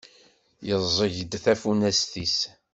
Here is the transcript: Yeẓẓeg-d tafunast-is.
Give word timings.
Yeẓẓeg-d 0.67 1.31
tafunast-is. 1.43 2.37